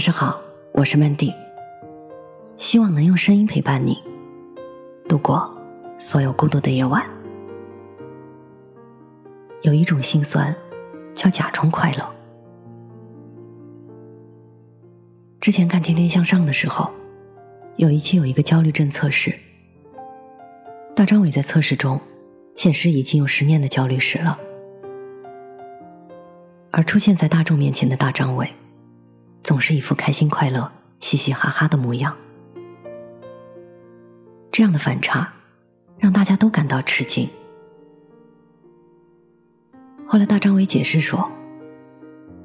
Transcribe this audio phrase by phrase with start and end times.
[0.00, 0.40] 晚上好，
[0.72, 1.34] 我是 Mandy，
[2.56, 4.02] 希望能用声音陪伴你
[5.06, 5.54] 度过
[5.98, 7.04] 所有孤独的夜晚。
[9.60, 10.56] 有一种心酸，
[11.12, 12.14] 叫假装快乐。
[15.38, 16.90] 之前看《天天向上》的时候，
[17.76, 19.34] 有一期有一个焦虑症测试，
[20.96, 22.00] 大张伟在测试中
[22.56, 24.40] 显示已经有十年的焦虑史了，
[26.70, 28.50] 而出现在大众面前的大张伟。
[29.42, 30.70] 总是一副开心快乐、
[31.00, 32.16] 嘻嘻哈哈的模样，
[34.52, 35.32] 这样的反差
[35.98, 37.28] 让大家都感到吃惊。
[40.06, 41.30] 后来大张伟解释说：“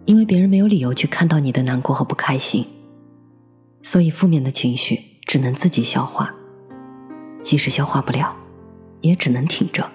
[0.06, 2.66] 因为别人没有理由去看到你的难过和不开心，
[3.82, 6.34] 所以负面的情绪只能自己消化，
[7.42, 8.36] 即使消化不了，
[9.02, 9.90] 也只能挺着。”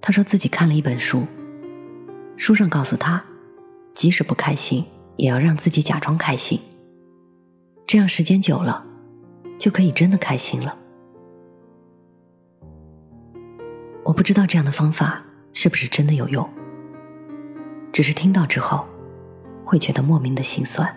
[0.00, 1.26] 他说自己看了一本书，
[2.36, 3.24] 书上告诉他。
[3.92, 4.84] 即使不开心，
[5.16, 6.60] 也要让自己假装开心。
[7.86, 8.84] 这样时间久了，
[9.58, 10.76] 就可以真的开心了。
[14.04, 16.48] 我不知道这样的方法是不是真的有用，
[17.92, 18.86] 只是听到之后，
[19.64, 20.88] 会觉得莫名的心酸。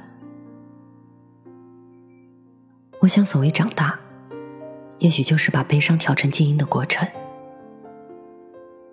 [3.01, 3.99] 我想，所谓长大，
[4.99, 7.07] 也许就是把悲伤调成静音的过程。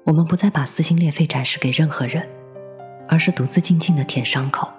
[0.04, 2.26] 我们不再把撕心裂肺展示给任何人。
[3.10, 4.70] 而是独自静静的舔伤口。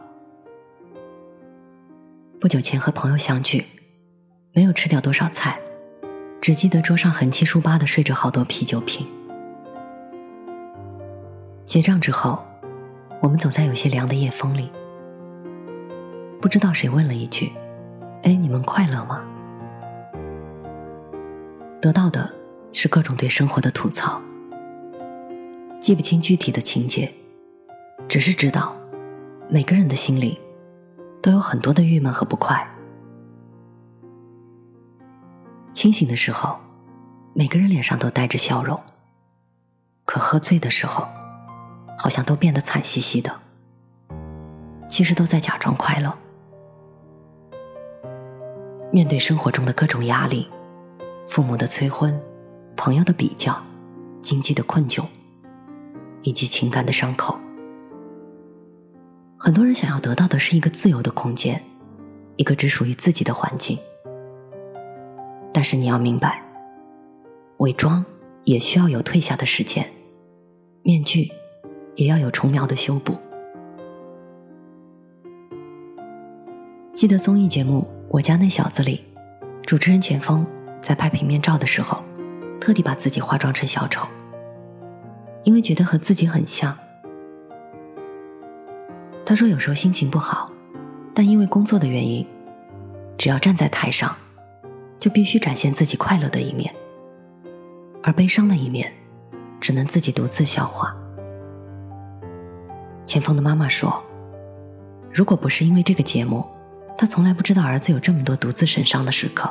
[2.39, 3.65] 不久前和朋友相聚，
[4.53, 5.59] 没有吃掉多少菜，
[6.39, 9.05] 只记得桌上横七竖八的睡着好多啤酒瓶。
[11.65, 12.41] 结账之后，
[13.19, 14.71] 我们走在有些凉的夜风里，
[16.41, 17.51] 不知道谁问了一句
[18.23, 19.21] ：“哎，你们快乐吗？”
[21.81, 22.33] 得到的
[22.71, 24.21] 是各种对生活的吐槽，
[25.81, 27.11] 记不清具体的情节。
[28.07, 28.75] 只是知道，
[29.49, 30.39] 每个人的心里
[31.21, 32.67] 都有很多的郁闷和不快。
[35.73, 36.57] 清醒的时候，
[37.33, 38.77] 每个人脸上都带着笑容；
[40.05, 41.07] 可喝醉的时候，
[41.97, 43.33] 好像都变得惨兮兮的。
[44.89, 46.13] 其实都在假装快乐。
[48.91, 50.49] 面对生活中的各种压力，
[51.29, 52.21] 父母的催婚，
[52.75, 53.55] 朋友的比较，
[54.21, 55.05] 经济的困窘，
[56.23, 57.39] 以及情感的伤口。
[59.43, 61.59] 很多人想要得到的是一个自由的空间，
[62.35, 63.75] 一个只属于自己的环境。
[65.51, 66.39] 但是你要明白，
[67.57, 68.05] 伪装
[68.43, 69.83] 也需要有退下的时间，
[70.83, 71.31] 面具
[71.95, 73.17] 也要有重描的修补。
[76.93, 79.03] 记得综艺节目《我家那小子》里，
[79.65, 80.45] 主持人钱枫
[80.83, 82.03] 在拍平面照的时候，
[82.59, 84.07] 特地把自己化妆成小丑，
[85.43, 86.77] 因为觉得和自己很像。
[89.23, 90.51] 他说：“有时候心情不好，
[91.13, 92.27] 但因为工作的原因，
[93.17, 94.13] 只要站在台上，
[94.99, 96.73] 就必须展现自己快乐的一面，
[98.03, 98.91] 而悲伤的一面，
[99.61, 100.93] 只能自己独自消化。”
[103.05, 104.03] 钱枫的妈妈说
[105.13, 106.45] ：“如果不是因为这个节目，
[106.97, 109.49] 他从来不知道儿子有这么多独自神伤的时刻。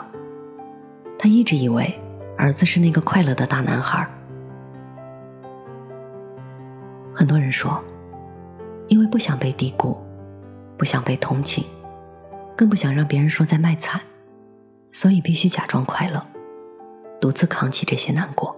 [1.19, 1.99] 他一直以为
[2.37, 4.07] 儿子是那个快乐的大男孩。”
[7.15, 7.83] 很多人说。
[8.91, 9.97] 因为不想被低估，
[10.77, 11.65] 不想被同情，
[12.57, 14.01] 更不想让别人说在卖惨，
[14.91, 16.27] 所以必须假装快乐，
[17.21, 18.55] 独自扛起这些难过。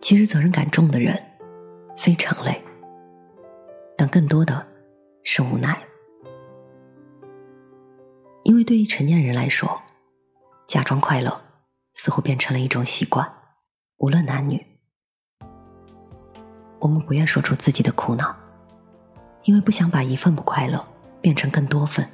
[0.00, 1.20] 其实责任感重的人
[1.96, 2.62] 非常累，
[3.96, 4.64] 但更多的
[5.24, 5.76] 是无奈。
[8.44, 9.82] 因为对于成年人来说，
[10.68, 11.42] 假装快乐
[11.94, 13.28] 似乎变成了一种习惯，
[13.98, 14.71] 无论男女。
[16.82, 18.34] 我们不愿说出自己的苦恼，
[19.44, 20.84] 因为不想把一份不快乐
[21.20, 22.04] 变成更多份；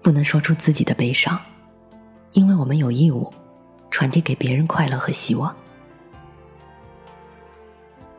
[0.00, 1.36] 不能说出自己的悲伤，
[2.30, 3.32] 因为我们有义务
[3.90, 5.52] 传递给别人快乐和希望。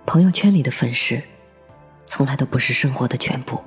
[0.06, 1.24] 朋友圈里的粉饰，
[2.06, 3.64] 从来都不是生活的全部。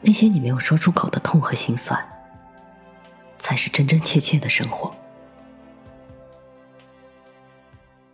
[0.00, 2.04] 那些你没有说出口的痛和心酸，
[3.38, 4.92] 才是真真切切的生活。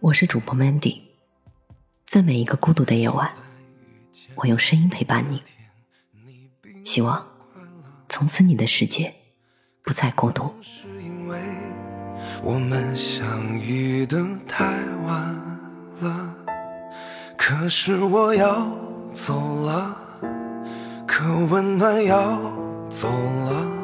[0.02, 0.98] 我是主播 Mandy，
[2.06, 3.30] 在每一个孤独的夜晚，
[4.34, 5.42] 我用声音陪伴你。
[6.82, 7.28] 希望
[8.08, 9.12] 从此你的世界
[9.84, 10.54] 不再孤独。
[12.42, 14.64] 我们相遇的太
[15.04, 15.34] 晚
[16.00, 16.34] 了，
[17.36, 18.74] 可是我要
[19.12, 19.94] 走了，
[21.06, 22.40] 可温暖要
[22.88, 23.79] 走了。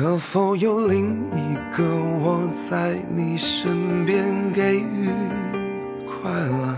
[0.00, 1.84] 可否有另一个
[2.22, 5.10] 我在你身边给予
[6.06, 6.74] 快乐？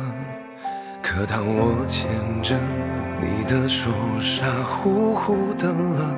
[1.01, 2.11] 可当我牵
[2.43, 2.57] 着
[3.21, 6.17] 你的手，傻乎乎的了，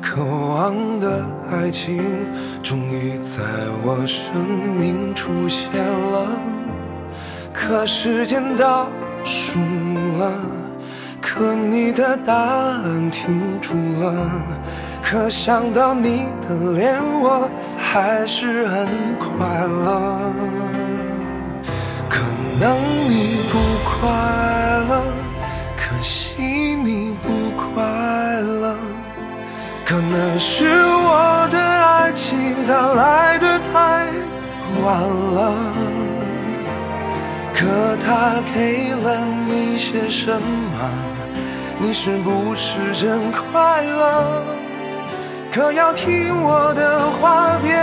[0.00, 2.02] 渴望的爱情
[2.62, 3.42] 终于在
[3.84, 4.42] 我生
[4.78, 6.28] 命出现了。
[7.52, 8.88] 可时间倒
[9.22, 9.60] 数
[10.18, 10.32] 了，
[11.20, 14.30] 可你的答案停住了，
[15.10, 18.86] 可想到你的脸，我还是很
[19.18, 20.32] 快乐。
[22.08, 22.20] 可
[22.60, 22.78] 能
[23.08, 23.58] 你不
[23.90, 24.08] 快
[24.88, 25.02] 乐，
[25.76, 26.36] 可惜
[26.76, 27.82] 你不快
[28.40, 28.76] 乐。
[29.84, 34.06] 可能是我的爱情它来的太
[34.84, 35.56] 晚了。
[37.52, 37.66] 可
[38.06, 40.88] 它给了你些什么？
[41.80, 44.59] 你是不是真快乐？
[45.52, 47.74] 可要听我的话，别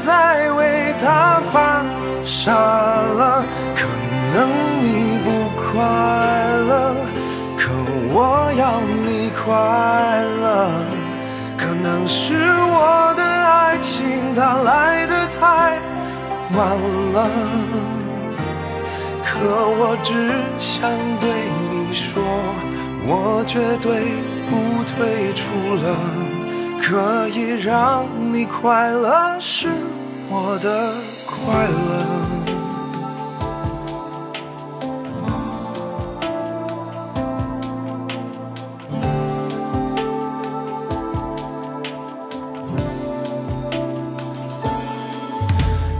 [0.00, 1.82] 再为他发
[2.22, 3.42] 傻了。
[3.74, 3.86] 可
[4.34, 4.50] 能
[4.82, 5.80] 你不快
[6.68, 6.94] 乐，
[7.56, 7.70] 可
[8.12, 9.42] 我要你快
[10.42, 10.70] 乐。
[11.56, 15.80] 可能是我的爱情它来的太
[16.54, 16.76] 晚
[17.14, 17.30] 了，
[19.24, 19.38] 可
[19.78, 20.90] 我只想
[21.20, 21.30] 对
[21.70, 22.22] 你说，
[23.06, 24.12] 我绝对
[24.50, 25.86] 不退出了。
[26.86, 29.70] 可以让你快乐是
[30.28, 30.92] 我的
[31.26, 32.04] 快乐。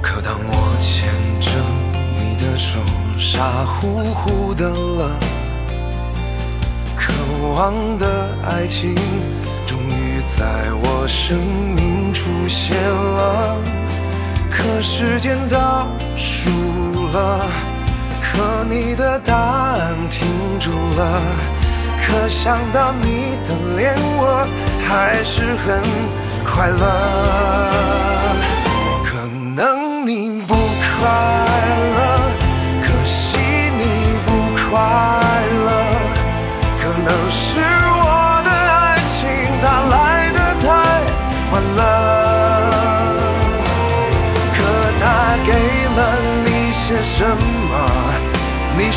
[0.03, 0.53] 可当我
[0.83, 1.09] 牵
[1.41, 1.49] 着
[2.13, 2.79] 你的手
[3.17, 5.11] 傻乎乎的了，
[6.95, 7.11] 渴
[7.55, 8.95] 望的爱情
[10.37, 10.45] 在
[10.83, 11.39] 我生
[11.77, 13.57] 命出现了。
[14.51, 15.87] 可时间倒
[16.17, 16.51] 数
[17.13, 17.47] 了，
[18.21, 20.27] 可你的答案停
[20.59, 21.23] 住了，
[22.03, 24.47] 可想到你的脸，我
[24.89, 25.81] 还是很
[26.45, 26.83] 快乐。
[29.05, 31.09] 可能你不快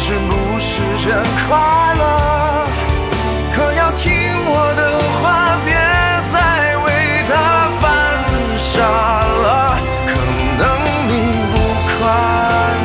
[0.07, 1.11] 是不是真
[1.49, 1.59] 快
[1.95, 2.01] 乐？
[3.53, 4.07] 可要听
[4.47, 4.81] 我的
[5.19, 5.25] 话，
[5.65, 5.69] 别
[6.31, 6.35] 再
[6.85, 6.87] 为
[7.27, 7.31] 他
[7.75, 7.83] 犯
[8.57, 8.71] 傻
[9.43, 9.45] 了。
[10.07, 10.09] 可
[10.57, 10.63] 能
[11.09, 11.11] 你
[11.51, 11.53] 不
[11.91, 11.99] 快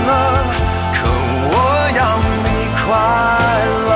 [0.09, 0.11] 乐，
[0.99, 0.99] 可
[1.47, 1.55] 我
[1.95, 2.01] 要
[2.43, 2.51] 你。
[2.83, 2.91] 快
[3.89, 3.91] 乐，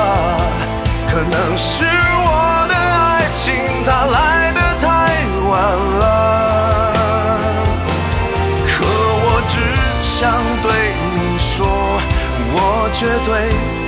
[1.11, 2.31] 可能是我
[12.99, 13.31] 绝对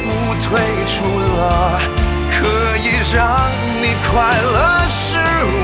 [0.06, 0.08] 不
[0.44, 0.48] 退
[0.86, 0.94] 出
[1.36, 1.40] 了。
[2.32, 2.38] 可
[2.78, 3.18] 以让
[3.82, 4.56] 你快乐
[4.88, 4.98] 是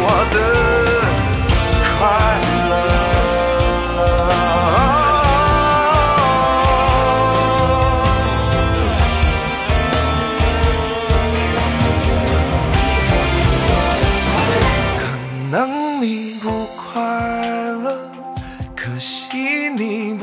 [0.02, 0.36] 我的
[2.00, 2.00] 快
[2.70, 2.74] 乐。
[14.98, 15.02] 可
[15.52, 15.54] 能
[16.02, 16.04] 你
[16.42, 16.46] 不
[16.76, 16.94] 快
[17.84, 17.86] 乐，
[18.76, 20.15] 可惜你。